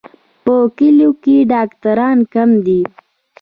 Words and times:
په 0.43 0.53
کلیو 0.77 1.11
کې 1.23 1.35
ډاکټران 1.51 2.17
کم 2.33 2.49
دي. 2.65 2.81